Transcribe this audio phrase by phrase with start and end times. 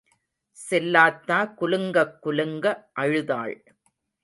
[0.57, 2.65] செல்லாத்தா குலுங்கக் குலுங்க
[2.93, 3.57] அழுதாள்.